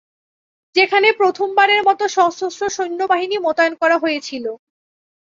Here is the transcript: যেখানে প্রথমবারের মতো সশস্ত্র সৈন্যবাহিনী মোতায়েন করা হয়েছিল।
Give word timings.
যেখানে 0.75 1.07
প্রথমবারের 1.19 1.81
মতো 1.87 2.03
সশস্ত্র 2.15 2.63
সৈন্যবাহিনী 2.69 3.37
মোতায়েন 3.45 3.73
করা 3.81 3.97
হয়েছিল। 3.97 4.45